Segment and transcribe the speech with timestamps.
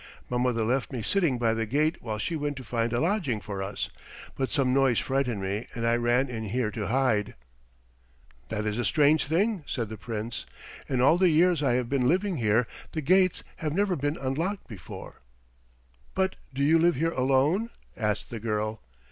[0.31, 3.39] My mother left me sitting by the gate while she went to find a lodging
[3.39, 3.91] for us,
[4.35, 7.35] but some noise frightened me, and I ran in here to hide."
[8.49, 10.47] "That is a strange thing," said the Prince.
[10.89, 14.67] "In all the years I have been living here, the gates have never been unlocked
[14.67, 15.21] before."
[16.15, 18.81] "But do you live here alone?" asked the girl.